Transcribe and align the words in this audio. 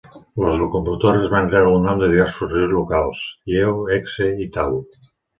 Les 0.43 0.53
locomotores 0.59 1.27
van 1.33 1.49
rebre 1.51 1.73
el 1.73 1.77
nom 1.83 1.99
de 2.03 2.09
diversos 2.13 2.49
rius 2.53 2.73
locals: 2.77 3.19
"Yeo", 3.51 3.75
"Exe" 3.99 4.31
i 4.47 4.49
"Taw". 4.57 4.73